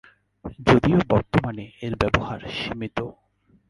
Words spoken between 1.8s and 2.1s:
এর